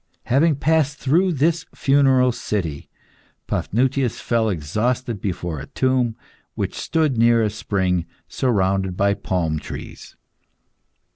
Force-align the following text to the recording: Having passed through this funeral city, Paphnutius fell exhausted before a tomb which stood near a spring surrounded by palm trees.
Having 0.25 0.55
passed 0.55 0.97
through 0.97 1.33
this 1.33 1.67
funeral 1.75 2.31
city, 2.31 2.89
Paphnutius 3.45 4.19
fell 4.19 4.49
exhausted 4.49 5.21
before 5.21 5.59
a 5.59 5.67
tomb 5.67 6.15
which 6.55 6.73
stood 6.73 7.19
near 7.19 7.43
a 7.43 7.51
spring 7.51 8.07
surrounded 8.27 8.97
by 8.97 9.13
palm 9.13 9.59
trees. 9.59 10.15